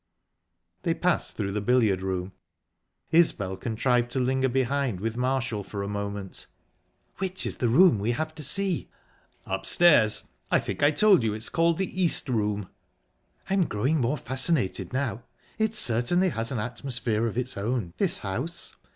They 0.81 0.95
passed 0.95 1.37
through 1.37 1.51
the 1.51 1.61
billiard 1.61 2.01
room. 2.01 2.31
Isbel 3.11 3.55
contrived 3.55 4.09
to 4.13 4.19
linger 4.19 4.49
behind 4.49 4.99
with 4.99 5.15
Marshall 5.15 5.63
for 5.63 5.83
a 5.83 5.87
moment. 5.87 6.47
"Which 7.19 7.45
is 7.45 7.57
the 7.57 7.69
room 7.69 7.99
we 7.99 8.13
have 8.13 8.33
to 8.33 8.41
see?" 8.41 8.89
"Upstairs. 9.45 10.23
I 10.49 10.59
think 10.59 10.81
I 10.81 10.89
told 10.89 11.21
you 11.21 11.35
it's 11.35 11.49
called 11.49 11.77
the 11.77 12.01
East 12.01 12.29
Room." 12.29 12.67
"I'm 13.47 13.65
growing 13.67 14.01
more 14.01 14.17
fascinated 14.17 14.91
now. 14.91 15.21
It 15.59 15.75
certainly 15.75 16.29
has 16.29 16.51
an 16.51 16.57
atmosphere 16.57 17.27
of 17.27 17.37
its 17.37 17.55
own, 17.55 17.93
this 17.97 18.17
house. 18.17 18.75